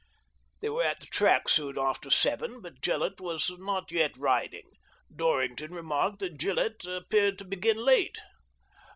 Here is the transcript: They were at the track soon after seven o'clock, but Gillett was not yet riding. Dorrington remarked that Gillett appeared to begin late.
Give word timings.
They 0.61 0.69
were 0.69 0.81
at 0.81 0.99
the 1.01 1.05
track 1.05 1.47
soon 1.47 1.77
after 1.77 2.09
seven 2.09 2.49
o'clock, 2.55 2.63
but 2.63 2.81
Gillett 2.81 3.21
was 3.21 3.51
not 3.59 3.91
yet 3.91 4.17
riding. 4.17 4.71
Dorrington 5.15 5.75
remarked 5.75 6.17
that 6.21 6.39
Gillett 6.39 6.83
appeared 6.85 7.37
to 7.37 7.45
begin 7.45 7.77
late. 7.77 8.17